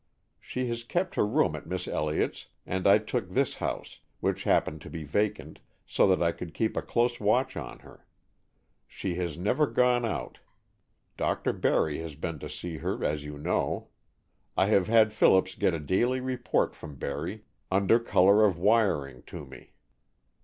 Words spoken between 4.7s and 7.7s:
to be vacant, so that I could keep a close watch